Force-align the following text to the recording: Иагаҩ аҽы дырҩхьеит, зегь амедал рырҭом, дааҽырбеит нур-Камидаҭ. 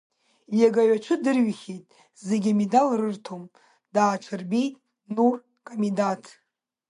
Иагаҩ 0.59 0.89
аҽы 0.95 1.15
дырҩхьеит, 1.23 1.85
зегь 2.27 2.47
амедал 2.51 2.89
рырҭом, 2.99 3.43
дааҽырбеит 3.93 4.75
нур-Камидаҭ. 5.15 6.23